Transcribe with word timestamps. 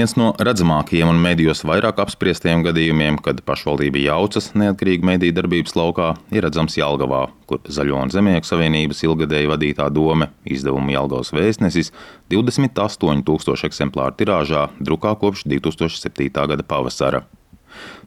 Viens 0.00 0.14
no 0.16 0.30
redzamākajiem 0.40 1.10
un 1.12 1.18
medijos 1.20 1.58
vairāk 1.68 1.98
apspriestajiem 2.00 2.62
gadījumiem, 2.64 3.18
kad 3.20 3.42
pašvaldība 3.44 4.00
jaucas 4.00 4.46
neatkarīgi 4.56 5.04
mediju 5.04 5.34
darbības 5.36 5.76
laukā, 5.76 6.06
ir 6.32 6.46
redzams 6.46 6.78
Jālgavā, 6.78 7.26
kur 7.44 7.60
Zaļo 7.68 7.98
un 8.06 8.14
Zemnieku 8.14 8.48
savienības 8.48 9.04
ilgadēji 9.04 9.50
vadītā 9.52 9.90
dome 9.92 10.30
izdevuma 10.48 10.94
Jālgavas 10.94 11.34
vēstnesis 11.36 11.92
28,000 12.32 13.68
eksemplāru 13.68 14.16
tirāžā 14.16 14.70
drukā 14.80 15.12
kopš 15.20 15.44
2007. 15.52 16.32
gada 16.32 16.64
pavasara. 16.64 17.26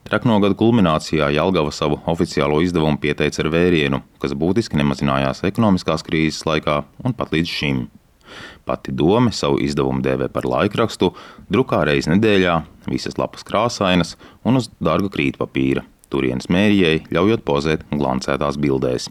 Trekno 0.10 0.42
gada 0.42 0.58
kulminācijā 0.58 1.30
Jālgava 1.38 1.70
savu 1.70 2.02
oficiālo 2.10 2.64
izdevumu 2.66 2.98
pieteica 3.06 3.46
ar 3.46 3.54
vērienu, 3.54 4.02
kas 4.18 4.34
būtiski 4.34 4.82
nemazinājās 4.82 5.46
ekonomiskās 5.46 6.02
krīzes 6.10 6.42
laikā 6.50 6.88
un 7.06 7.14
pat 7.14 7.38
līdz 7.38 7.60
šim. 7.60 7.86
Pati 8.66 8.94
doma 8.96 9.34
savu 9.36 9.60
izdevumu 9.64 10.04
dēvē 10.06 10.30
par 10.34 10.48
laikrakstu, 10.50 11.12
drukā 11.52 11.84
reizi 11.90 12.14
nedēļā, 12.14 12.60
visas 12.92 13.18
lapas 13.20 13.46
krāsainas 13.48 14.16
un 14.44 14.62
uz 14.62 14.70
dārga 14.84 15.12
krītpapīra. 15.14 15.84
Turienes 16.14 16.50
mērijai 16.54 17.04
ļaujot 17.14 17.44
pozēt 17.48 17.86
glancētās 17.92 18.60
bildēs. 18.62 19.10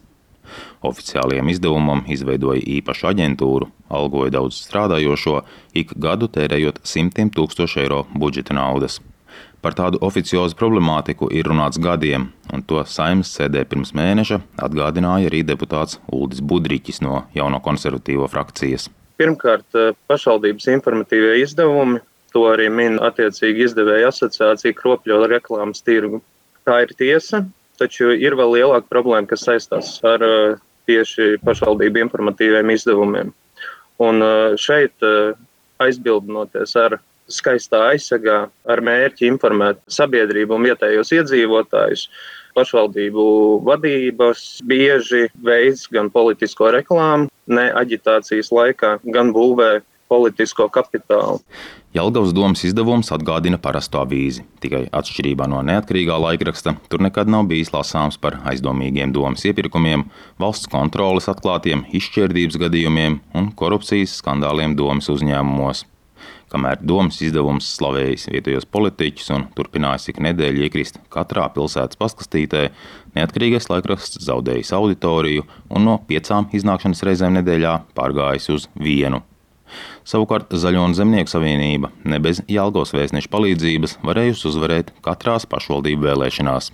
Oficiālajiem 0.85 1.49
izdevumam 1.53 2.03
izveidoja 2.11 2.63
īpašu 2.77 3.09
aģentūru, 3.13 3.69
algoja 3.89 4.35
daudz 4.37 4.59
strādājošo, 4.67 5.41
ik 5.79 5.95
gadu 5.97 6.29
tērējot 6.33 6.83
simtiem 6.87 7.31
tūkstošu 7.33 7.83
eiro 7.85 8.05
budžeta 8.15 8.57
naudas. 8.59 9.01
Par 9.63 9.77
tādu 9.79 10.01
oficiozu 10.03 10.59
problemātiku 10.59 11.29
ir 11.31 11.47
runāts 11.47 11.79
gadiem, 11.83 12.33
un 12.53 12.65
to 12.67 12.83
saimnes 12.83 13.31
sēdē 13.37 13.63
pirms 13.71 13.95
mēneša 13.95 14.41
atgādināja 14.67 15.31
arī 15.31 15.45
deputāts 15.47 16.01
Uldis 16.11 16.43
Budriķis 16.43 16.99
no 17.07 17.23
jauno 17.37 17.63
konservatīvo 17.63 18.27
frakcijas. 18.33 18.91
Pirmkārt, 19.23 19.69
eh, 19.79 19.93
pašvaldības 20.11 20.65
informatīvie 20.73 21.37
izdevumi, 21.45 22.01
to 22.35 22.41
arī 22.51 22.67
min 22.75 22.97
attiecīgi 23.07 23.69
izdevēja 23.69 24.09
asociācija 24.11 24.75
kropļo 24.75 25.21
reklāmas 25.31 25.85
tirgu. 25.87 26.19
Tā 26.67 26.81
ir 26.83 26.95
tiesa, 26.99 27.45
taču 27.79 28.11
ir 28.11 28.35
vēl 28.35 28.57
lielāka 28.57 28.91
problēma, 28.91 29.29
kas 29.31 29.45
saistās 29.47 29.93
ar 30.03 30.25
eh, 30.27 30.57
tieši 30.91 31.37
pašvaldību 31.47 32.03
informatīviem 32.03 32.75
izdevumiem. 32.75 33.31
Un 34.03 34.27
eh, 34.27 34.59
šeit 34.59 35.07
aizbildinoties 35.87 36.75
ar 36.83 36.99
skaistā 37.33 37.81
aizsegā, 37.93 38.39
ar 38.49 38.85
mērķi 38.85 39.29
informēt 39.31 39.83
sabiedrību 39.91 40.57
un 40.57 40.69
vietējos 40.69 41.13
iedzīvotājus, 41.19 42.09
pašvaldību 42.57 43.25
vadības 43.67 44.61
bieži 44.69 45.29
veids 45.45 45.87
gan 45.93 46.11
politisko 46.13 46.73
reklāmu, 46.77 47.31
ne 47.49 47.71
aģitācijas 47.83 48.53
laikā, 48.53 48.99
gan 49.15 49.33
būvē 49.35 49.79
politisko 50.13 50.69
kapitālu. 50.69 51.41
Jelgavas 51.93 52.33
domas 52.33 52.63
izdevums 52.65 53.11
atgādina 53.13 53.59
parasto 53.61 54.01
avīzi. 54.01 54.45
Tikai 54.65 54.87
atšķirībā 54.97 55.45
no 55.53 55.61
neatkarīgā 55.69 56.17
laikraksta, 56.25 56.75
tur 56.89 57.05
nekad 57.05 57.29
nav 57.33 57.49
bijis 57.51 57.73
lasāms 57.75 58.17
par 58.21 58.39
aizdomīgiem 58.49 59.13
domas 59.13 59.45
iepirkumiem, 59.49 60.07
valsts 60.41 60.71
kontroles 60.73 61.29
atklātiem 61.33 61.85
izšķērdības 62.01 62.61
gadījumiem 62.65 63.21
un 63.37 63.51
korupcijas 63.57 64.17
skandāliem 64.23 64.77
domas 64.79 65.13
uzņēmumos. 65.13 65.85
Kamēr 66.53 66.83
domas 66.85 67.17
izdevums 67.25 67.65
slavējis 67.79 68.27
vietējos 68.35 68.67
politiķus 68.69 69.31
un 69.33 69.47
turpinājis 69.57 70.11
ik 70.13 70.19
nedēļu 70.21 70.67
iekrist 70.67 70.99
katrā 71.13 71.47
pilsētas 71.55 71.97
paskastītē, 71.97 72.67
neatkarīgais 73.17 73.71
laikraksts 73.73 74.21
zaudējis 74.27 74.75
auditoriju 74.77 75.47
un 75.73 75.89
no 75.89 75.97
piecām 76.11 76.51
iznākšanas 76.53 77.05
reizēm 77.09 77.39
nedēļā 77.39 77.77
pārgājis 77.97 78.51
uz 78.53 78.69
vienu. 78.77 79.23
Savukārt 80.05 80.53
Zaļo 80.53 80.85
un 80.91 80.97
Zemnieku 80.99 81.33
savienība 81.33 81.89
ne 82.05 82.21
bez 82.21 82.43
Jālgos 82.53 82.93
vēstneša 82.93 83.33
palīdzības 83.33 83.97
varējusi 84.05 84.49
uzvarēt 84.51 84.93
katrās 85.01 85.49
pašvaldību 85.49 86.05
vēlēšanās. 86.11 86.69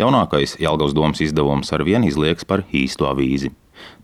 Jaunākais 0.00 0.56
Jālgos 0.60 0.96
domas 0.96 1.20
izdevums 1.24 1.72
ar 1.76 1.84
vienu 1.84 2.08
izlieks 2.08 2.48
par 2.48 2.64
īsto 2.72 3.10
avīzi. 3.10 3.52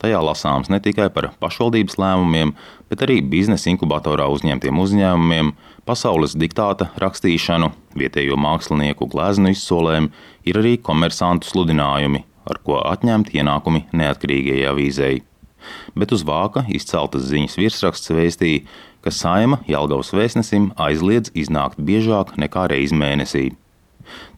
Tajā 0.03 0.21
lasāms 0.25 0.71
ne 0.73 0.81
tikai 0.83 1.09
par 1.15 1.31
pašvaldības 1.43 1.99
lēmumiem, 2.01 2.55
bet 2.91 3.05
arī 3.07 3.21
biznesa 3.25 3.71
inkubatorā 3.73 4.27
uzņemtiem 4.33 4.79
uzņēmumiem, 4.83 5.53
pasaules 5.89 6.37
diktāta 6.39 6.91
rakstīšanu, 7.03 7.73
vietējo 7.99 8.39
mākslinieku 8.41 9.09
gleznu 9.13 9.53
izsolēm, 9.55 10.11
ir 10.49 10.61
arī 10.61 10.77
komersantu 10.79 11.51
sludinājumi, 11.51 12.25
ar 12.49 12.63
ko 12.67 12.81
atņemt 12.83 13.35
ienākumi 13.37 13.87
neatkarīgajai 13.97 14.71
avīzei. 14.71 15.21
Bet 15.95 16.13
uz 16.15 16.25
vāka 16.27 16.65
izceltas 16.75 17.29
ziņas 17.31 17.59
virsraksts 17.61 18.11
vēstīja, 18.11 18.65
ka 19.03 19.11
saima 19.15 19.61
Jelgavas 19.71 20.13
vēstnesim 20.15 20.71
aizliedz 20.81 21.31
iznākt 21.39 21.79
biežāk 21.79 22.35
nekā 22.39 22.69
reizi 22.73 22.99
mēnesī. 22.99 23.45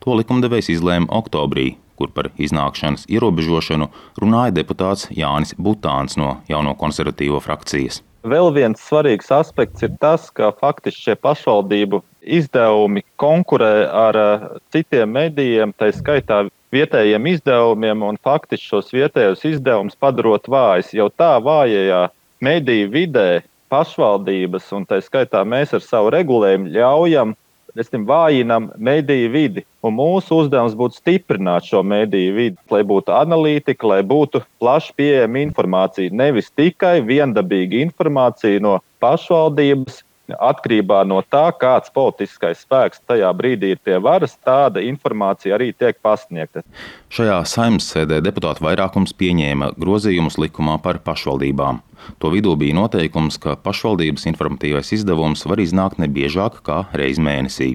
To 0.04 0.16
likumdevējs 0.18 0.70
izlēma 0.76 1.08
oktobrī, 1.16 1.74
kur 1.98 2.10
par 2.14 2.30
iznākšanas 2.38 3.06
ierobežošanu 3.10 3.90
runāja 4.20 4.56
deputāts 4.60 5.06
Jānis 5.14 5.54
Butāns 5.58 6.18
no 6.20 6.38
jauno 6.50 6.74
konservatīvo 6.78 7.40
frakcijas. 7.44 8.02
Vēl 8.24 8.48
viens 8.56 8.80
svarīgs 8.80 9.28
aspekts 9.36 9.84
ir 9.84 9.92
tas, 10.00 10.30
ka 10.32 10.48
faktiski 10.56 11.10
šie 11.10 11.14
pašvaldību 11.20 12.00
izdevumi 12.24 13.02
konkurē 13.20 13.84
ar 13.84 14.16
eh, 14.16 14.46
citiem 14.72 15.12
medijiem, 15.12 15.74
tā 15.76 15.90
skaitā 15.92 16.46
vietējiem 16.74 17.28
izdevumiem, 17.34 18.02
un 18.02 18.18
faktiski 18.24 18.72
šos 18.72 18.88
vietējos 18.96 19.44
izdevumus 19.52 19.98
padarot 20.00 20.48
vājus. 20.48 20.94
Jau 20.96 21.10
tā 21.12 21.34
vājajā 21.44 22.06
mediju 22.44 22.88
vidē 22.96 23.28
pašvaldības, 23.72 24.72
un 24.76 24.88
tā 24.88 25.02
skaitā 25.04 25.44
mēs 25.44 25.74
ar 25.76 25.84
savu 25.84 26.12
regulējumu 26.14 26.72
ļaujam 26.74 27.36
teiksim, 27.76 28.06
vājinam 28.08 28.70
mediju 28.76 29.30
vidi. 29.34 29.64
Un 29.84 29.96
mūsu 29.98 30.40
uzdevums 30.44 30.76
būtu 30.78 31.00
stiprināt 31.00 31.68
šo 31.68 31.82
mediju 31.86 32.34
vidi, 32.38 32.58
lai 32.70 32.82
būtu 32.86 33.14
analītika, 33.14 33.88
lai 33.90 34.00
būtu 34.06 34.42
plaši 34.62 34.94
pieejama 34.98 35.42
informācija. 35.44 36.14
Nevis 36.14 36.52
tikai 36.54 37.00
viendabīga 37.06 37.82
informācija 37.84 38.62
no 38.64 38.78
pašvaldības, 39.04 40.02
atkarībā 40.32 41.02
no 41.06 41.20
tā, 41.22 41.44
kāds 41.60 41.92
politiskais 41.94 42.62
spēks 42.64 43.02
tajā 43.08 43.30
brīdī 43.36 43.74
ir 43.74 43.80
pie 43.84 43.98
varas, 44.02 44.36
tāda 44.44 44.82
informācija 44.84 45.56
arī 45.56 45.72
tiek 45.76 45.98
pasniegta. 46.02 46.64
Šajā 47.12 47.40
saimnes 47.48 47.88
sēdē 47.92 48.20
deputātu 48.24 48.64
vairākums 48.64 49.14
pieņēma 49.18 49.74
grozījumus 49.80 50.38
likumā 50.40 50.78
par 50.84 51.02
pašvaldībām. 51.04 51.82
To 52.20 52.30
vidū 52.32 52.54
bija 52.60 52.76
noteikums, 52.76 53.38
ka 53.40 53.56
pašvaldības 53.60 54.26
informatīvais 54.32 54.92
izdevums 54.96 55.44
var 55.48 55.60
iznākt 55.60 56.00
ne 56.00 56.08
biežāk 56.08 56.60
kā 56.64 56.84
reiz 56.92 57.20
mēnesī. 57.20 57.74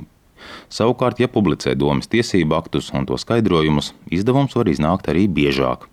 Savukārt, 0.72 1.20
ja 1.20 1.28
publicē 1.30 1.76
domas 1.76 2.10
tiesību 2.10 2.56
aktus 2.58 2.90
un 2.96 3.06
to 3.10 3.18
skaidrojumus, 3.20 3.94
izdevums 4.10 4.56
var 4.56 4.70
iznākt 4.72 5.10
arī 5.12 5.28
biežāk. 5.28 5.90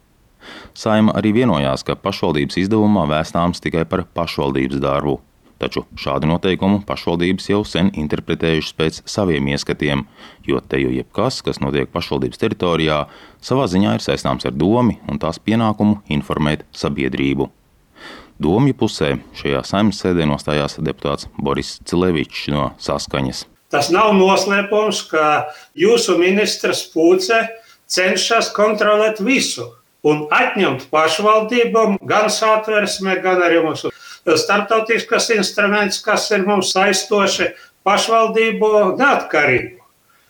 Saima 0.76 1.14
arī 1.18 1.32
vienojās, 1.40 1.82
ka 1.82 1.96
pašvaldības 1.98 2.60
izdevumā 2.60 3.06
vēstāms 3.10 3.62
tikai 3.64 3.82
par 3.88 4.04
pašvaldības 4.14 4.78
darbu, 4.84 5.16
Taču 5.56 5.86
šādu 5.96 6.28
noteikumu 6.28 6.82
pašvaldības 6.84 7.46
jau 7.48 7.62
sen 7.64 7.88
interpretējušas 7.96 8.74
pēc 8.76 8.98
saviem 9.08 9.46
ieskatiem, 9.54 10.02
jo 10.44 10.60
te 10.60 10.82
jau 10.82 10.90
jebkas, 10.92 11.40
kas 11.46 11.62
notiek 11.64 11.88
pašvaldības 11.94 12.42
teritorijā, 12.42 12.98
savā 13.40 13.64
ziņā 13.72 13.94
ir 13.96 14.04
saistāms 14.04 14.44
ar 14.44 14.52
domu 14.52 14.98
un 15.08 15.20
tās 15.22 15.40
pienākumu 15.40 16.02
informēt 16.12 16.66
sabiedrību. 16.76 17.48
Domju 18.36 18.76
pusē 18.76 19.14
šajā 19.40 19.62
saimnes 19.64 20.02
sēdē 20.02 20.28
nostājās 20.28 20.76
deputāts 20.76 21.30
Boris 21.40 21.78
Cilevičs 21.88 22.50
no 22.52 22.68
Saskaņas. 22.76 23.46
Tas 23.72 23.88
nav 23.90 24.12
noslēpums, 24.14 25.06
ka 25.08 25.48
jūsu 25.72 26.18
ministrs 26.20 26.84
Pūce 26.92 27.46
cenšas 27.88 28.52
kontrolēt 28.52 29.24
visu 29.24 29.70
un 30.06 30.26
atņemt 30.30 30.90
pašvaldībām 30.92 31.96
gan 32.04 32.28
satversmē, 32.30 33.16
gan 33.24 33.40
arī 33.42 33.64
mūsu 33.64 33.90
starptautiskas 34.34 35.30
instruments, 35.36 36.00
kas 36.02 36.26
ir 36.34 36.46
mums 36.46 36.72
saistoši 36.74 37.52
pašvaldību 37.86 38.72
neatkarību. 38.98 39.84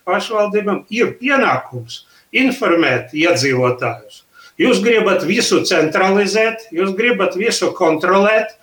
Pašvaldībām 0.06 0.84
ir 0.94 1.16
pienākums 1.18 2.04
informēt 2.36 3.14
iedzīvotājus. 3.16 4.22
Jūs 4.60 4.80
gribat 4.84 5.24
visu 5.28 5.60
centralizēt, 5.68 6.68
jūs 6.72 6.94
gribat 6.96 7.34
visu 7.36 7.72
kontrolēt, 7.76 8.54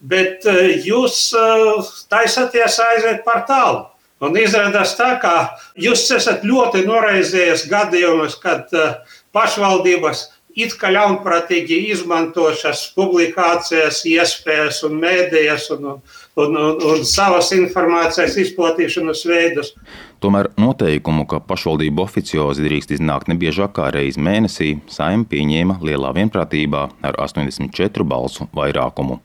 bet 0.00 0.46
eh, 0.48 0.78
jūs 0.86 1.30
eh, 1.36 1.90
taisaties 2.12 2.78
aiziet 2.80 3.24
par 3.26 3.44
tālu. 3.48 3.86
Un 4.22 4.36
izrādās 4.38 4.94
tā, 4.94 5.16
ka 5.18 5.58
jūs 5.74 6.04
esat 6.14 6.44
ļoti 6.46 6.84
noraizējies 6.86 7.66
gadījumus, 7.70 8.38
kad 8.42 8.70
eh, 8.72 8.94
pašvaldības 9.34 10.28
it 10.58 10.74
kā 10.80 10.90
ļaunprātīgi 10.92 11.78
izmantošas 11.92 12.84
publikācijas, 12.96 14.02
iespējas 14.08 14.82
un 14.88 14.98
mēdījas 15.02 15.68
un, 15.76 15.88
un, 15.94 16.56
un, 16.56 16.78
un 16.92 17.04
savas 17.08 17.52
informācijas 17.56 18.38
izplatīšanas 18.44 19.24
veidus. 19.28 19.74
Tomēr 20.22 20.52
noteikumu, 20.60 21.26
ka 21.26 21.40
pašvaldību 21.42 22.04
oficiozi 22.04 22.62
drīkst 22.62 22.94
iznākt 22.98 23.32
ne 23.32 23.36
biežāk 23.40 23.74
kā 23.80 23.88
reizi 23.94 24.22
mēnesī, 24.22 24.70
saima 24.86 25.26
pieņēma 25.28 25.80
lielā 25.82 26.14
vienprātībā 26.20 26.86
ar 27.02 27.18
84 27.24 28.06
balsu 28.06 28.46
vairākumu. 28.54 29.18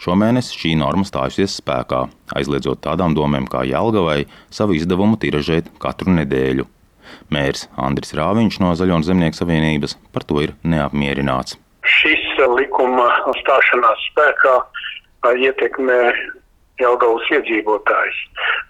Šomēnes 0.00 0.52
šī 0.54 0.74
norma 0.78 1.06
stājusies 1.08 1.56
spēkā, 1.60 2.04
aizliedzot 2.38 2.82
tādām 2.84 3.16
domēm 3.16 3.48
kā 3.50 3.64
Jālgavai 3.66 4.24
savu 4.52 4.76
izdevumu 4.76 5.18
tiražēt 5.20 5.72
katru 5.82 6.14
nedēļu. 6.20 6.68
Mērs 7.32 7.66
Andris 7.76 8.14
Rāviņš 8.16 8.60
no 8.62 8.72
Zaļo 8.78 9.02
zemnieku 9.06 9.38
savienības 9.38 9.96
par 10.14 10.26
to 10.28 10.42
ir 10.44 10.54
neapmierināts. 10.64 11.58
Šis 11.86 12.24
likuma 12.56 13.06
stāšanās 13.42 14.08
spēkā 14.10 14.56
ietekmē 15.26 16.00
Jelgavas 16.80 17.28
iedzīvotājus. 17.32 18.18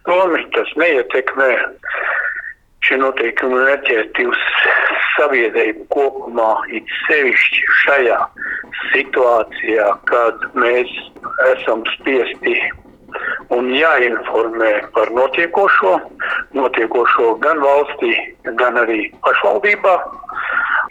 Protams, 0.06 0.44
tas 0.54 0.68
neietekmē 0.78 1.48
šie 2.86 3.00
noteikumi 3.02 3.58
mērķēti 3.66 4.26
uz 4.30 4.42
sabiedrību 5.16 5.86
kopumā, 5.94 6.52
it 6.76 6.86
sevišķi 7.06 7.64
šajā 7.82 8.18
situācijā, 8.92 9.88
kad 10.10 10.44
mēs 10.54 10.92
esam 11.50 11.82
spiesti 11.96 12.56
un 13.56 13.70
jāinformē 13.74 14.72
par 14.94 15.10
notiekošo, 15.16 15.96
notiekošo 16.54 17.34
gan 17.42 17.60
valstī, 17.62 18.12
gan 18.60 18.78
arī 18.80 19.10
pašvaldībā. 19.26 19.96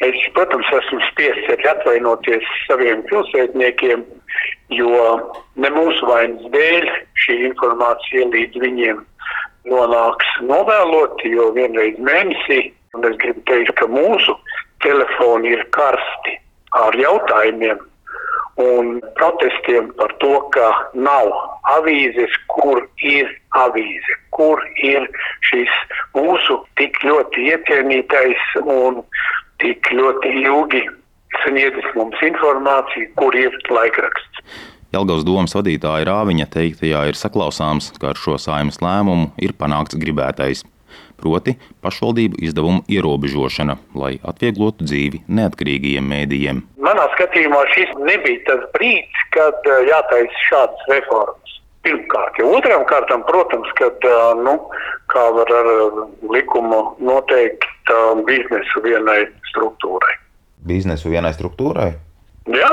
Es, 0.04 0.18
protams, 0.36 0.68
esmu 0.76 1.00
spiests 1.12 1.52
arī 1.54 1.70
atvainoties 1.72 2.48
saviem 2.66 3.04
pilsētniekiem, 3.08 4.04
jo 4.76 5.04
ne 5.56 5.72
mūsu 5.72 6.10
vainas 6.10 6.50
dēļ 6.52 6.90
šī 7.24 7.38
informācija 7.52 8.28
līdz 8.34 8.64
viņiem 8.66 9.04
nonāks 9.72 10.32
novēloti, 10.46 11.32
jo 11.38 11.50
vienreiz 11.56 11.98
mēnesī, 12.04 12.74
un 12.98 13.08
es 13.08 13.16
gribu 13.24 13.42
teikt, 13.50 13.74
ka 13.80 13.88
mūsu 13.90 14.36
telefoni 14.84 15.56
ir 15.56 15.64
karsti 15.76 16.36
ar 16.76 16.98
jautājumiem 17.00 17.80
un 18.62 19.02
protestiem 19.20 19.92
par 20.00 20.14
to, 20.24 20.36
ka 20.56 20.68
nav 20.94 21.32
avīzes, 21.76 22.36
kur 22.52 22.84
ir 23.04 23.32
avīze, 23.60 24.20
kur 24.36 24.62
ir 24.84 25.08
šis 25.50 25.72
mūsu 26.16 26.62
tik 26.80 27.00
ļoti 27.04 27.50
iecienītais 27.52 28.46
un 28.64 29.02
tik 29.64 29.92
ļoti 29.92 30.32
ilgi 30.44 30.86
sniedzis 31.44 31.90
mums 31.96 32.22
informāciju, 32.24 33.12
kur 33.20 33.36
ir 33.36 33.56
laikraksts. 33.70 34.46
Jelgavas 34.96 35.26
domas 35.28 35.56
vadītāja 35.58 36.08
Rāviņa 36.08 36.48
teiktajā 36.54 37.02
ir 37.10 37.20
saklausāms, 37.20 37.92
ka 38.00 38.14
ar 38.14 38.20
šo 38.20 38.38
saimas 38.40 38.80
lēmumu 38.84 39.34
ir 39.44 39.52
panākts 39.60 39.98
gribētais. 40.00 40.64
Proti, 41.16 41.56
pašvaldību 41.86 42.42
izdevumu 42.44 42.84
ierobežošana, 42.92 43.78
lai 43.96 44.16
atvieglotu 44.20 44.88
dzīvi 44.88 45.24
neatkarīgajiem 45.32 46.10
mēdījiem. 46.12 46.62
Manā 46.84 47.06
skatījumā 47.16 47.62
šis 47.74 47.94
nebija 48.04 48.44
tas 48.50 48.66
brīdis, 48.76 49.22
kad 49.36 49.70
eh, 49.72 49.86
jātaisa 49.90 50.44
šādas 50.50 50.90
reformas. 50.92 51.54
Pirmkārt, 51.86 52.40
ja 52.42 52.50
otram 52.50 52.84
kārtam, 52.90 53.24
protams, 53.30 53.70
kad, 53.80 54.04
eh, 54.04 54.26
nu, 54.42 54.58
kā 55.14 55.24
var 55.38 55.54
ar 55.62 55.72
likumu 56.34 56.82
noteikt 57.00 57.72
biznesu 58.26 58.82
vienai 58.82 59.26
struktūrai. 59.52 60.16
Biznesu 60.66 61.12
vienai 61.14 61.32
struktūrai? 61.36 61.92
Jā. 62.50 62.72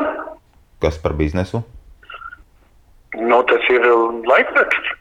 Kas 0.80 0.96
par 0.98 1.12
biznesu? 1.18 1.60
Nu, 3.20 3.42
tas 3.44 3.68
ir 3.68 3.84
laikraksts, 4.26 4.94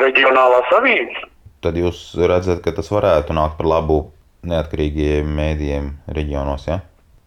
reģionālās 0.00 0.72
avīzes. 0.78 1.28
Tad 1.62 1.76
jūs 1.78 1.98
redzat, 2.18 2.62
ka 2.64 2.72
tas 2.74 2.88
varētu 2.90 3.36
nākt 3.36 3.58
par 3.60 3.68
labu 3.70 3.98
neatkarīgiem 4.50 5.28
mēdījiem 5.36 5.92
reģionos, 6.16 6.66
ja? 6.66 6.80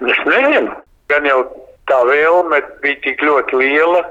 Es 0.04 0.20
nezinu. 0.28 0.74
Gan 1.12 1.28
jau 1.30 1.40
tā 1.88 2.02
vēlme 2.10 2.60
bija 2.84 3.00
tik 3.06 3.24
ļoti 3.24 3.62
liela 3.62 4.02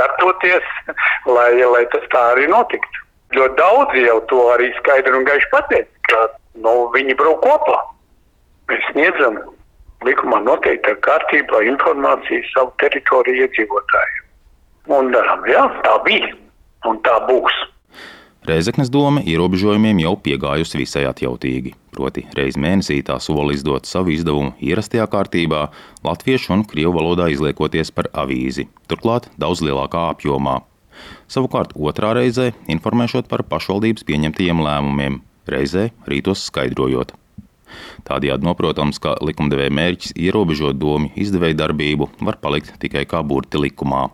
darboties, 0.00 0.64
lai, 1.36 1.50
lai 1.60 1.84
tas 1.92 2.06
tā 2.14 2.24
arī 2.32 2.48
notiktu. 2.48 3.04
Ļoti 3.36 3.58
daudzi 3.60 4.06
jau 4.06 4.18
to 4.30 4.40
arī 4.54 4.70
skaidri 4.78 5.12
un 5.18 5.26
gaiši 5.28 5.50
pateica, 5.52 6.02
ka 6.08 6.24
nu, 6.64 6.74
viņi 6.94 7.16
brauc 7.18 7.42
kopā. 7.44 7.82
Mēs 8.72 8.86
sniedzam 8.92 9.36
likumā 10.06 10.40
noteiktā 10.46 10.94
kārtībā 11.04 11.60
informāciju 11.74 12.46
savu 12.54 12.72
teritoriju 12.80 13.44
iedzīvotājiem 13.44 14.24
un 14.96 15.10
darām. 15.12 15.44
Jā, 15.50 15.66
tā 15.84 15.98
bija 16.06 16.30
un 16.88 17.00
tā 17.04 17.18
būs. 17.28 17.56
Reizeknas 18.48 18.88
doma 18.88 19.20
ierobežojumiem 19.28 19.98
jau 20.00 20.14
piegājusi 20.24 20.78
visai 20.80 21.02
atjautīgi. 21.04 21.74
Proti, 21.92 22.22
reizi 22.32 22.56
mēnesī 22.64 22.96
tā 23.04 23.18
sola 23.20 23.52
izdot 23.52 23.84
savu 23.84 24.14
izdevumu 24.14 24.54
ierastajā 24.64 25.04
kārtībā, 25.12 25.66
latviešu 26.06 26.54
un 26.56 26.64
krievu 26.70 26.94
valodā 26.96 27.26
izliekoties 27.28 27.92
par 27.92 28.08
avīzi, 28.16 28.64
turklāt 28.88 29.28
daudz 29.36 29.60
lielākā 29.66 30.06
apjomā. 30.14 30.62
Savukārt 31.28 31.76
otrā 31.76 32.14
reizē 32.16 32.54
informēšot 32.72 33.28
par 33.28 33.44
pašvaldības 33.52 34.08
pieņemtajiem 34.08 34.64
lēmumiem, 34.64 35.20
reizē 35.44 35.90
arī 36.08 36.24
tos 36.24 36.48
skaidrojot. 36.48 37.12
Tādējādi 38.08 38.48
noprotams, 38.48 38.96
ka 38.96 39.18
likumdevēja 39.20 39.76
mērķis 39.76 40.16
ierobežot 40.16 40.80
domu 40.80 41.12
izdevēju 41.20 41.60
darbību 41.60 42.14
var 42.24 42.40
palikt 42.40 42.78
tikai 42.80 43.04
kā 43.04 43.20
burti 43.20 43.60
likumā 43.60 44.06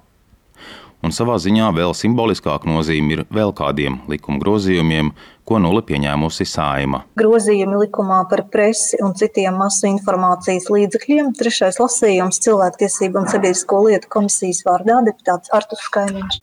un 1.04 1.12
savā 1.14 1.36
ziņā 1.42 1.68
vēl 1.76 1.92
simboliskāka 1.96 2.68
nozīme 2.70 3.16
ir 3.16 3.22
vēl 3.34 3.52
kādiem 3.56 4.00
likuma 4.10 4.40
grozījumiem, 4.42 5.12
ko 5.44 5.60
nulli 5.60 5.82
pieņēmusi 5.84 6.46
Saima. 6.48 7.02
Grozījumi 7.20 7.82
likumā 7.84 8.22
par 8.30 8.46
presi 8.52 9.00
un 9.04 9.12
citiem 9.18 9.58
masu 9.60 9.90
informācijas 9.90 10.70
līdzekļiem. 10.72 11.34
Trešais 11.38 11.80
lasījums 11.82 12.40
cilvēktiesību 12.46 13.20
un 13.20 13.30
sabiedrisko 13.30 13.84
lietu 13.88 14.10
komisijas 14.16 14.64
vārdā 14.66 15.02
deputāts 15.06 15.52
Artus 15.54 15.86
Kaimiņš. 15.94 16.40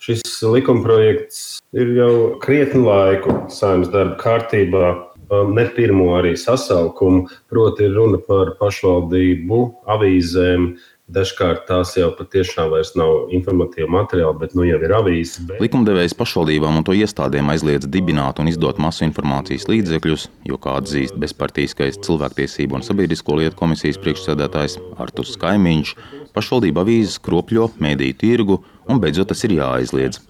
Šis 0.00 0.22
likumprojekts 0.48 1.40
ir 1.76 1.90
jau 1.98 2.12
krietni 2.40 2.86
laiku 2.86 3.34
saimnes 3.52 3.90
darba 3.92 4.16
kārtībā, 4.22 4.86
um, 5.28 5.52
ne 5.58 5.66
pirmo 5.74 6.14
arī 6.16 6.32
sasaukumu. 6.40 7.26
Proti, 7.52 7.90
runa 7.92 8.22
par 8.24 8.54
pašvaldību 8.62 9.60
avīzēm, 9.92 10.70
Dažkārt 11.10 11.64
tās 11.66 11.96
jau 11.98 12.12
patiešām 12.14 12.68
vairs 12.70 12.92
nav 12.94 13.32
informatīva 13.34 13.88
materiāla, 13.90 14.36
bet 14.38 14.52
nu 14.54 14.62
jau 14.62 14.76
ir 14.78 14.92
avīzes. 14.94 15.40
Bet... 15.48 15.58
Likumdevējs 15.64 16.14
pašvaldībām 16.14 16.78
un 16.78 16.86
to 16.86 16.94
iestādēm 16.94 17.50
aizliedz 17.50 17.88
dibināt 17.90 18.38
un 18.38 18.50
izdot 18.50 18.78
masu 18.78 19.02
informācijas 19.08 19.66
līdzekļus, 19.66 20.28
jo, 20.46 20.60
kā 20.62 20.76
atzīst 20.78 21.18
bezpartīskais 21.18 21.98
cilvēktiesību 22.06 22.78
un 22.78 22.86
sabiedrisko 22.86 23.40
lietu 23.40 23.58
komisijas 23.58 23.98
priekšsēdētājs 24.04 24.78
Artus 25.02 25.34
Kaimiņš, 25.42 25.94
pašvaldība 26.36 26.86
avīzes 26.86 27.18
kropļo 27.26 27.72
mediju 27.82 28.18
tirgu 28.22 28.60
un 28.86 29.02
beidzot 29.02 29.32
tas 29.34 29.42
ir 29.48 29.58
jāaizliedz. 29.58 30.22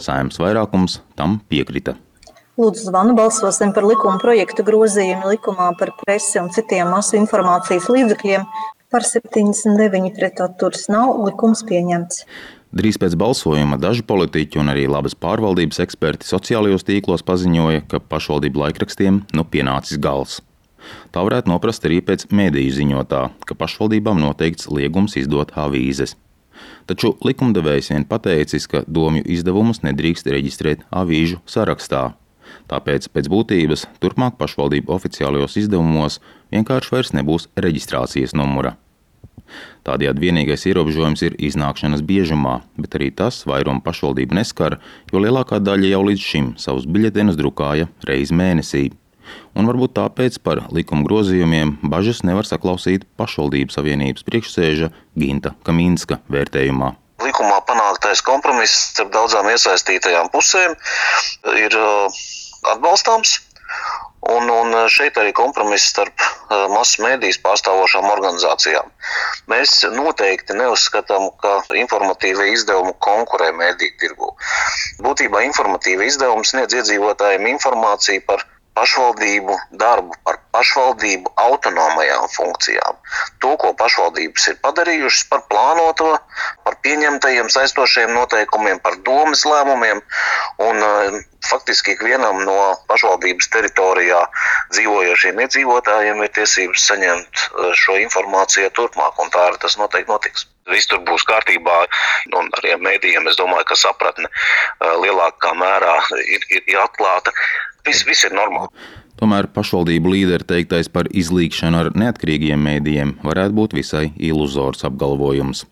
Saimnes 0.00 0.40
vairākums 0.40 1.02
tam 1.20 1.42
piekrita. 1.52 1.98
Lūdzu, 2.58 2.88
zvanu 2.88 3.12
balsosim 3.14 3.70
par 3.76 3.84
likuma 3.86 4.16
projektu 4.18 4.64
grozījumu 4.66 5.36
likumā 5.36 5.68
par 5.78 5.92
presi 6.00 6.40
un 6.40 6.48
citiem 6.54 6.88
masu 6.90 7.14
informācijas 7.20 7.86
līdzekļiem, 7.92 8.48
Par 8.88 9.04
79 9.04 10.14
pret 10.16 10.38
atturas 10.40 10.86
nav 10.88 11.10
likums 11.20 11.60
pieņemts. 11.68 12.22
Drīz 12.72 12.96
pēc 13.00 13.16
balsojuma 13.20 13.76
daži 13.80 14.00
politiķi 14.08 14.60
un 14.62 14.72
arī 14.72 14.86
labas 14.88 15.12
pārvaldības 15.12 15.82
eksperti 15.84 16.24
sociālajos 16.24 16.86
tīklos 16.88 17.24
paziņoja, 17.28 17.82
ka 17.84 18.00
pašvaldību 18.00 18.62
laikrakstiem 18.62 19.18
nu 19.36 19.44
pienācis 19.44 20.00
gals. 20.00 20.38
Tā 21.12 21.20
varētu 21.26 21.52
noprast 21.52 21.84
arī 21.84 22.00
pēc 22.04 22.30
mēdīju 22.32 22.78
ziņotā, 22.78 23.20
ka 23.44 23.56
pašvaldībām 23.60 24.22
noteikts 24.24 24.70
liegums 24.72 25.18
izdot 25.20 25.52
avīzes. 25.52 26.16
Taču 26.88 27.12
likumdevējs 27.28 27.92
vien 27.92 28.08
pateicis, 28.08 28.64
ka 28.72 28.86
domju 28.88 29.20
izdevumus 29.36 29.84
nedrīkst 29.84 30.32
reģistrēt 30.32 30.88
avīžu 30.88 31.42
sarakstā. 31.44 32.14
Tāpēc 32.70 33.08
pēc 33.12 33.30
būtības 33.32 33.86
turpmāk 34.02 34.36
pašvaldību 34.40 34.92
oficiālajos 34.96 35.56
izdevumos 35.62 36.20
vienkārši 36.52 36.94
vairs 36.94 37.14
nebūs 37.16 37.48
reģistrācijas 37.56 38.36
numura. 38.36 38.76
Tādējādi 39.88 40.26
vienīgais 40.26 40.66
ierobežojums 40.68 41.22
ir 41.24 41.36
iznākšanas 41.48 42.02
biežumā, 42.04 42.58
bet 42.76 42.96
arī 42.98 43.08
tas 43.16 43.40
vairumu 43.48 43.80
pašvaldību 43.84 44.36
neskar, 44.36 44.78
jo 45.12 45.22
lielākā 45.24 45.60
daļa 45.64 45.92
jau 45.94 46.02
līdz 46.10 46.24
šim 46.30 46.48
savus 46.60 46.88
biļetenus 46.90 47.38
drukāja 47.40 47.88
reizi 48.08 48.36
mēnesī. 48.36 48.88
Un 49.56 49.68
varbūt 49.68 49.96
tāpēc 49.98 50.38
par 50.44 50.62
likuma 50.72 51.04
grozījumiem 51.04 51.76
bažas 51.92 52.22
nevar 52.24 52.48
saklausīt 52.48 53.04
pašvaldības 53.20 53.76
savienības 53.76 54.24
priekšsēža 54.28 54.88
Ginta 55.18 55.54
Kaminska 55.66 56.20
vērtējumā. 56.32 56.94
Likumā 57.24 57.58
panāktais 57.66 58.22
kompromiss 58.24 58.92
starp 58.92 59.10
daudzām 59.16 59.48
iesaistītajām 59.50 60.30
pusēm 60.32 60.76
ir 61.58 61.74
uh, 61.76 62.20
atbalstāms. 62.74 63.38
Un, 64.28 64.48
un 64.50 64.74
šeit 64.90 65.16
arī 65.20 65.30
kompromiss 65.36 65.92
starp 65.92 66.18
uh, 66.18 66.66
masu 66.72 67.04
mēdīs 67.04 67.38
pārstāvošām 67.44 68.08
organizācijām. 68.10 68.88
Mēs 69.52 69.76
noteikti 69.94 70.56
neuzskatām, 70.58 71.28
ka 71.38 71.52
informatīva 71.78 72.48
izdevuma 72.50 72.96
konkurē 73.04 73.52
mēdīju 73.56 73.94
tirgu. 74.02 74.32
Būtībā 75.06 75.44
informatīva 75.46 76.08
izdevuma 76.08 76.44
sniedz 76.48 76.80
iedzīvotājiem 76.80 77.46
informāciju 77.54 78.24
par 78.26 78.44
pašvaldību 78.78 79.56
darbu, 79.82 80.14
par 80.24 80.38
pašvaldību 80.54 81.32
autonomajām 81.42 82.26
funkcijām. 82.34 82.98
To, 83.42 83.54
ko 83.62 83.72
pašvaldības 83.78 84.48
ir 84.52 84.60
padarījušas 84.62 85.24
par 85.32 85.42
plānoto, 85.50 86.12
par 86.66 86.78
pieņemtajiem 86.86 87.50
saistošiem 87.54 88.14
noteikumiem, 88.14 88.78
par 88.84 88.98
domas 89.08 89.42
lēmumiem. 89.48 90.02
Un, 90.68 90.84
eh, 90.90 91.18
faktiski 91.48 91.94
ikvienam 91.94 92.42
no 92.44 92.58
pašvaldības 92.90 93.50
teritorijā 93.54 94.20
dzīvojošiem 94.74 95.38
iedzīvotājiem 95.44 96.22
ir 96.24 96.32
tiesības 96.38 96.86
saņemt 96.90 97.42
eh, 97.44 97.72
šo 97.82 97.98
informāciju 98.04 98.70
turpmāk, 98.78 99.18
un 99.22 99.34
tā 99.34 99.48
arī 99.48 99.62
tas 99.64 99.78
noteikti 99.80 100.12
notiks. 100.12 100.46
Viss 100.68 100.90
tur 100.90 101.00
būs 101.08 101.24
kārtībā, 101.24 101.78
un 102.36 102.50
arī 102.58 102.74
mēdījiem 102.76 103.30
es 103.30 103.38
domāju, 103.40 103.70
ka 103.70 103.78
sapratne 103.78 104.28
eh, 104.28 104.94
lielākā 105.04 105.54
mērā 105.56 105.96
ir, 106.24 106.44
ir, 106.50 106.62
ir 106.66 106.82
atklāta. 106.84 107.34
Viss, 107.86 108.06
viss 108.08 108.26
ir 108.26 108.34
normāli. 108.36 108.70
Tomēr 109.18 109.48
pašvaldību 109.50 110.12
līderi 110.14 110.46
teiktais 110.46 110.90
par 110.94 111.08
izlīgšanu 111.10 111.80
ar 111.80 111.88
neatkarīgiem 111.98 112.60
mēdījiem 112.62 113.16
varētu 113.26 113.56
būt 113.56 113.74
visai 113.74 114.04
iluzors 114.14 114.86
apgalvojums. 114.86 115.64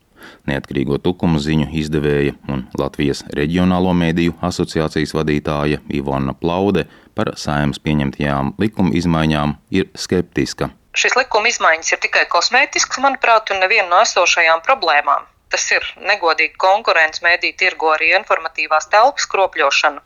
Neatkarīgo 0.51 0.99
tukumu 1.03 1.39
ziņu 1.43 1.69
izdevēja 1.81 2.35
un 2.51 2.65
Latvijas 2.79 3.23
reģionālo 3.39 3.93
mēdīju 3.95 4.35
asociācijas 4.49 5.15
vadītāja 5.15 5.79
Ivona 5.95 6.35
Plaude 6.35 6.87
par 7.15 7.33
saimnes 7.39 7.79
pieņemtajām 7.83 8.57
likuma 8.63 8.95
izmaiņām 8.99 9.55
ir 9.79 9.89
skeptiska. 9.95 10.73
Šis 10.97 11.17
likuma 11.19 11.51
izmaiņas 11.53 11.93
ir 11.93 12.03
tikai 12.03 12.25
kosmētisks, 12.33 12.99
manuprāt, 13.05 13.53
un 13.53 13.61
neviena 13.63 13.91
no 13.91 14.03
esošajām 14.03 14.63
problēmām. 14.67 15.27
Tas 15.53 15.67
ir 15.71 15.85
negodīga 16.09 16.57
konkurence 16.59 17.23
mēdī 17.23 17.53
tirgo 17.61 17.93
arī 17.95 18.15
informatīvās 18.17 18.89
telpas 18.91 19.29
kropļošanu, 19.31 20.01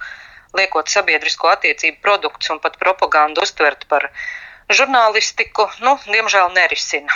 liekot 0.59 0.91
sabiedrisko 0.91 1.51
attiecību 1.55 2.01
produktus 2.03 2.51
un 2.55 2.63
pat 2.63 2.79
propagandu 2.81 3.45
uztvert 3.47 3.87
par 3.91 4.11
žurnālistiku, 4.71 5.67
nu, 5.83 5.97
diemžēl 6.07 6.53
nerisina. 6.55 7.15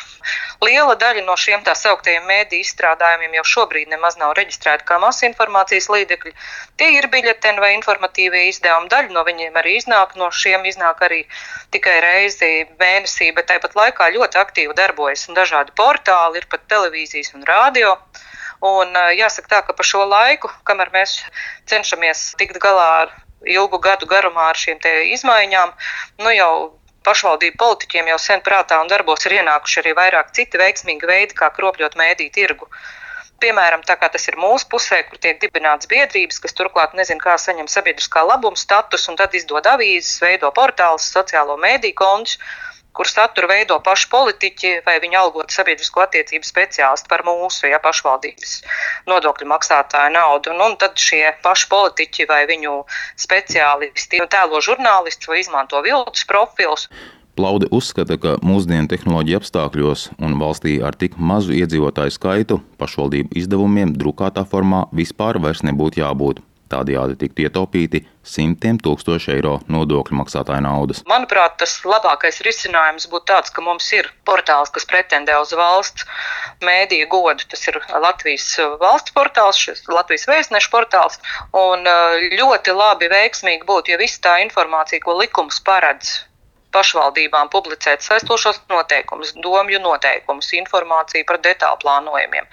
Liela 0.64 0.95
daļa 0.99 1.23
no 1.26 1.37
šiem 1.38 1.62
tā 1.67 1.75
sauktajiem 1.79 2.26
mēdīju 2.26 2.64
izstrādājumiem 2.64 3.37
jau 3.38 3.45
šobrīd 3.53 3.91
nemaz 3.93 4.17
nav 4.19 4.35
reģistrēta 4.38 4.87
kā 4.88 4.99
masinformācijas 5.03 5.88
līdzekļi. 5.93 6.35
Tie 6.81 6.91
ir 6.99 7.09
biļeteni 7.12 7.62
vai 7.62 7.73
informatīvie 7.76 8.47
izdevumi. 8.50 8.91
Daļa 8.91 9.14
no 9.14 9.25
viņiem 9.29 9.59
arī 9.61 9.76
iznāk, 9.79 10.17
no 10.19 10.31
šiem 10.35 10.67
iznāk 10.71 11.03
arī 11.07 11.25
tikai 11.75 11.99
reizi 12.03 12.53
mēnesī, 12.81 13.31
bet 13.37 13.50
tāpat 13.53 13.76
laikā 13.79 14.11
ļoti 14.17 14.41
aktīvi 14.41 14.79
darbojas 14.79 15.29
dažādi 15.37 15.75
portāli, 15.79 16.43
ir 16.43 16.49
pat 16.50 16.67
televīzijas 16.71 17.35
un 17.38 17.47
rādio. 17.47 17.97
Un 18.64 18.97
jāsaka 19.12 19.50
tā, 19.50 19.61
ka 19.67 19.76
pa 19.76 19.85
šo 19.85 20.07
laiku, 20.09 20.49
kamēr 20.64 20.91
mēs 20.95 21.19
cenšamies 21.69 22.31
tikt 22.41 22.57
galā 22.62 22.88
ar 23.03 23.12
ilgu 23.47 23.79
gadu 23.79 24.07
garumā 24.07 24.49
ar 24.53 24.59
šīm 24.59 24.81
izmaiņām, 25.17 25.73
nu 26.25 26.35
jau 26.35 26.55
pašvaldību 27.05 27.61
politiķiem 27.61 28.11
jau 28.13 28.19
sen 28.27 28.43
prātā 28.45 28.81
un 28.81 28.91
darbos 28.91 29.27
ir 29.29 29.39
ienākuši 29.41 29.81
arī 29.83 29.95
vairāk 30.01 30.33
citi 30.37 30.61
veiksmīgi 30.61 31.09
veidi, 31.11 31.37
kā 31.41 31.51
kropļot 31.57 31.97
mēdī 32.01 32.31
tirgu. 32.33 32.69
Piemēram, 33.43 33.83
tā 33.85 33.97
kā 34.01 34.09
tas 34.09 34.25
ir 34.31 34.39
mūsu 34.41 34.69
pusē, 34.73 35.03
kur 35.09 35.19
tiek 35.21 35.41
dibināts 35.43 35.91
biedrības, 35.91 36.39
kas 36.41 36.55
turklāt 36.57 36.95
nezina, 36.97 37.21
kā 37.21 37.35
saņemt 37.37 37.73
sabiedriskā 37.73 38.23
labuma 38.25 38.57
status, 38.57 39.09
un 39.11 39.19
tad 39.21 39.35
izdod 39.37 39.67
avīzes, 39.69 40.21
veido 40.23 40.53
portālus, 40.55 41.11
sociālo 41.17 41.59
mēdīju 41.61 41.99
kontus 41.99 42.39
kur 42.95 43.11
saturu 43.11 43.51
veido 43.51 43.81
paši 43.85 44.09
politiķi 44.13 44.71
vai 44.87 44.97
viņa 45.03 45.21
algot 45.25 45.55
sabiedrisko 45.55 46.05
attiecību 46.05 46.47
speciālisti 46.47 47.11
par 47.11 47.25
mūsu 47.27 47.69
ja, 47.71 47.81
pašvaldības 47.83 48.55
nodokļu 49.11 49.51
maksātāju 49.51 50.15
naudu. 50.15 50.55
Un, 50.55 50.63
un 50.69 50.79
tad 50.81 50.97
šie 51.01 51.35
paši 51.45 51.69
politiķi 51.73 52.29
vai 52.31 52.45
viņu 52.51 52.79
speciālisti 53.27 54.23
tēlo 54.31 54.63
žurnālistus 54.65 55.31
vai 55.31 55.43
izmanto 55.43 55.83
viltus 55.85 56.27
profilus. 56.31 56.89
Plaude 57.35 57.67
uzskata, 57.75 58.15
ka 58.15 58.37
mūsdienu 58.47 58.87
tehnoloģiju 58.93 59.41
apstākļos 59.41 60.07
un 60.23 60.37
valstī 60.39 60.77
ar 60.87 60.95
tik 60.95 61.17
mazu 61.19 61.57
iedzīvotāju 61.59 62.15
skaitu 62.15 62.61
pašvaldību 62.79 63.35
izdevumiem 63.43 63.97
drukātā 63.99 64.47
formā 64.47 64.85
vispār 64.95 65.43
vairs 65.43 65.67
nebūtu 65.67 66.05
jābūt. 66.05 66.45
Tādējādi 66.73 67.16
tiktu 67.21 67.44
ietaupīti 67.44 68.00
simtiem 68.25 68.78
tūkstoši 68.80 69.35
eiro 69.35 69.59
nodokļu 69.68 70.16
maksātāju 70.16 70.64
naudas. 70.64 71.02
Manuprāt, 71.11 71.59
tas 71.61 71.75
labākais 71.85 72.40
risinājums 72.47 73.04
būtu 73.12 73.28
tāds, 73.28 73.52
ka 73.52 73.64
mums 73.64 73.90
ir 73.92 74.09
portāls, 74.25 74.73
kas 74.73 74.88
pretendē 74.88 75.37
uz 75.42 75.52
valsts 75.59 76.06
mēdīju 76.64 77.09
godu. 77.12 77.44
Tas 77.52 77.66
ir 77.68 77.80
Latvijas 78.06 78.47
valsts 78.80 79.12
portāls, 79.16 79.61
šis 79.61 79.85
Latvijas 79.92 80.25
vēstnešu 80.30 80.73
portāls. 80.73 81.21
Un 81.52 81.85
eh, 81.85 82.28
ļoti 82.40 82.76
labi, 82.76 83.11
veiksmīgi 83.12 83.68
būtu, 83.68 83.92
ja 83.92 84.00
viss 84.00 84.23
tā 84.25 84.38
informācija, 84.47 85.04
ko 85.04 85.18
likums 85.21 85.61
paredz 85.68 86.23
pašvaldībām 86.75 87.52
publicēt 87.52 88.02
saistošos 88.02 88.64
noteikumus, 88.73 89.37
domju 89.44 89.78
noteikumus, 89.85 90.49
informāciju 90.59 91.28
par 91.28 91.38
detālu 91.44 91.78
plānojumiem 91.85 92.49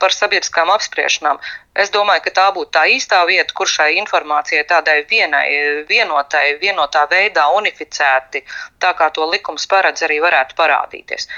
par 0.00 0.14
sabiedriskām 0.14 0.70
apspriešanām. 0.74 1.40
Es 1.74 1.92
domāju, 1.94 2.24
ka 2.26 2.34
tā 2.38 2.46
būtu 2.54 2.72
tā 2.78 2.84
īstā 2.94 3.20
vieta, 3.28 3.54
kur 3.54 3.70
šai 3.70 3.90
informācijai 4.00 4.64
tādai 4.70 5.02
vienai, 5.10 5.44
vienotai, 5.90 6.58
vienotā 6.62 7.06
veidā 7.10 7.48
unificēti, 7.58 8.44
tā 8.82 8.94
kā 8.98 9.10
to 9.14 9.26
likums 9.30 9.66
paredz, 9.70 10.02
arī 10.06 10.20
varētu 10.24 10.58
parādīties. 10.58 11.28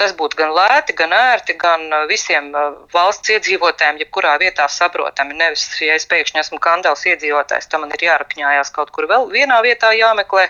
Tas 0.00 0.14
būtu 0.16 0.38
gan 0.38 0.54
lēti, 0.56 0.94
gan 0.96 1.12
ērti, 1.12 1.58
gan 1.60 1.82
visiem 2.08 2.46
uh, 2.56 2.70
valsts 2.94 3.34
iedzīvotājiem, 3.34 3.98
jebkurā 4.00 4.38
vietā 4.40 4.64
saprotami. 4.72 5.36
Nevis, 5.36 5.66
ja 5.84 5.98
es 6.00 6.08
pēkšņi 6.08 6.40
esmu 6.40 6.60
kandels 6.64 7.04
iedzīvotājs, 7.10 7.68
tam 7.68 7.84
man 7.84 7.92
ir 7.92 8.06
jārakņājās 8.06 8.72
kaut 8.72 8.94
kur 8.96 9.10
vēl 9.10 9.28
vienā 9.34 9.60
vietā 9.66 9.92
jāmeklē 9.92 10.46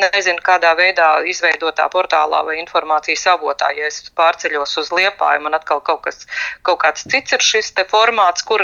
nezinu, 0.00 0.42
kādā 0.44 0.72
veidā 0.78 1.08
izveidotā 1.28 1.86
portālā 1.92 2.40
vai 2.46 2.56
informācijas 2.60 3.26
avotā. 3.34 3.70
Ja 3.76 3.88
es 3.90 4.00
pārceļos 4.18 4.76
uz 4.82 4.90
liepāju, 4.94 5.42
man 5.44 5.56
atkal 5.58 5.82
kaut, 5.86 6.02
kas, 6.06 6.26
kaut 6.66 6.80
kāds 6.82 7.06
cits 7.10 7.36
ir 7.36 7.44
šis 7.44 7.72
formāts, 7.90 8.44
kur 8.46 8.62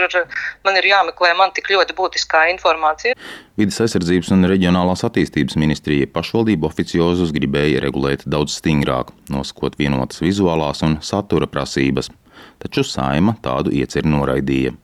man 0.64 0.76
ir 0.76 0.90
jāmeklē 0.90 1.32
man 1.38 1.54
tik 1.54 1.70
ļoti 1.70 1.96
būtiskā 1.98 2.46
informācija. 2.54 3.14
Vides 3.60 3.80
aizsardzības 3.84 4.32
un 4.34 4.48
reģionālās 4.50 5.04
attīstības 5.06 5.58
ministrija 5.60 6.08
pašvaldību 6.10 6.66
oficiozus 6.70 7.34
gribēja 7.36 7.82
regulēt 7.84 8.26
daudz 8.26 8.58
stingrāk, 8.58 9.12
nosakot 9.30 9.78
vienotas 9.78 10.22
vizuālās 10.24 10.82
un 10.86 10.98
satura 11.04 11.50
prasības, 11.50 12.10
taču 12.62 12.86
saima 12.86 13.36
tādu 13.44 13.74
ieceru 13.76 14.16
noraidīja. 14.16 14.74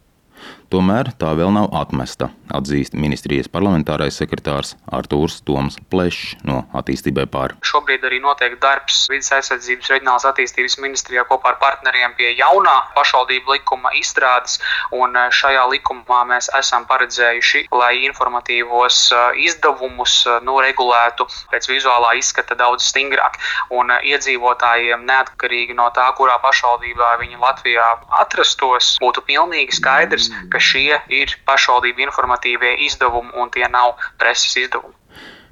Tomēr 0.66 1.12
tā 1.14 1.28
vēl 1.38 1.52
nav 1.54 1.68
atmesta, 1.78 2.26
atzīst 2.50 2.96
ministrijas 2.98 3.46
parlamentārais 3.46 4.16
sekretārs 4.18 4.72
Artūrs 4.90 5.38
Toms 5.46 5.76
Plešs 5.92 6.40
no 6.48 6.64
attīstībai 6.74 7.26
pār. 7.30 7.54
Šobrīd 7.62 8.02
arī 8.08 8.18
notiek 8.22 8.56
darbs 8.62 9.04
vidas 9.12 9.30
aizsardzības 9.36 9.92
reģionālās 9.92 10.26
attīstības 10.26 10.78
ministrijā 10.82 11.22
kopā 11.28 11.52
ar 11.52 11.60
partneriem 11.60 12.16
pie 12.18 12.32
jaunā 12.34 12.74
pašvaldību 12.96 13.54
likuma 13.54 13.92
izstrādes, 13.98 14.58
un 14.90 15.14
eh, 15.14 15.28
šajā 15.30 15.68
likumā 15.70 16.24
mēs 16.32 16.50
esam 16.58 16.88
paredzējuši, 16.90 17.66
lai 17.70 17.92
informatīvos 18.08 19.00
eh, 19.14 19.40
izdevumus 19.46 20.16
eh, 20.26 20.40
nu, 20.46 20.58
regulētu 20.66 21.28
pēc 21.52 21.70
vizuālā 21.70 22.16
izskata 22.18 22.58
daudz 22.58 22.88
stingrāk, 22.90 23.38
un 23.70 23.94
iedzīvotājiem 24.02 25.06
neatkarīgi 25.06 25.78
no 25.78 25.88
tā, 25.94 26.08
kurā 26.18 26.40
pašvaldībā 26.42 27.14
viņi 27.22 27.40
Latvijā 27.42 27.86
atrastos, 28.18 28.96
būtu 29.02 29.22
pilnīgi 29.30 29.78
skaidrs, 29.78 30.30
ka 30.50 30.55
šie 30.62 31.00
ir 31.12 31.34
pašvaldību 31.48 32.06
informatīvie 32.06 32.76
izdevumi 32.86 33.34
un 33.40 33.50
tie 33.54 33.68
nav 33.70 33.96
preses 34.20 34.56
izdevumi. 34.66 34.94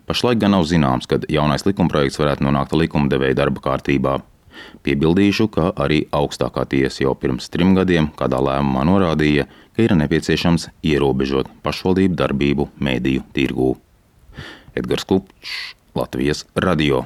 Pašlaik 0.04 0.42
gan 0.42 0.52
nav 0.52 0.66
zināms, 0.68 1.08
kad 1.08 1.24
jaunais 1.32 1.64
likumprojekts 1.64 2.20
varētu 2.20 2.44
nonākt 2.44 2.74
likumdevēja 2.76 3.38
darba 3.38 3.62
kārtībā. 3.64 4.18
Piebildīšu, 4.84 5.48
ka 5.54 5.70
arī 5.80 6.02
augstākā 6.14 6.66
tiesa 6.68 7.06
jau 7.06 7.14
pirms 7.18 7.48
trim 7.50 7.72
gadiem 7.78 8.10
kādā 8.18 8.42
lēmumā 8.44 8.84
norādīja, 8.86 9.48
ka 9.74 9.86
ir 9.86 9.96
nepieciešams 9.98 10.68
ierobežot 10.84 11.48
pašvaldību 11.64 12.20
darbību 12.20 12.68
mēdīju 12.84 13.24
tirgū. 13.34 13.72
Edgars 14.76 15.08
Kupčs, 15.08 15.74
Latvijas 15.96 16.44
Radio. 16.54 17.04